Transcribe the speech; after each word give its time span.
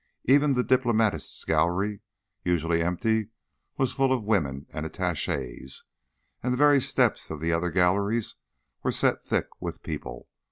Even 0.23 0.53
the 0.53 0.63
Diplomatists' 0.63 1.43
Gallery, 1.43 2.01
usually 2.43 2.81
empty, 2.81 3.29
was 3.77 3.93
full 3.93 4.11
of 4.11 4.23
women 4.23 4.65
and 4.71 4.83
attaches, 4.83 5.83
and 6.41 6.51
the 6.51 6.57
very 6.57 6.81
steps 6.81 7.29
of 7.29 7.39
the 7.39 7.53
other 7.53 7.69
galleries 7.69 8.33
were 8.81 8.91
set 8.91 9.23
thick 9.27 9.45
with 9.59 9.83
people. 9.83 10.27